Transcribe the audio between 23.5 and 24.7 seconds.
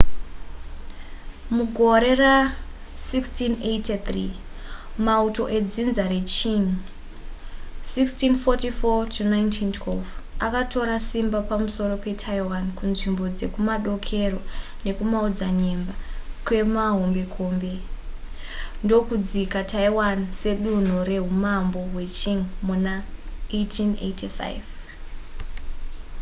1885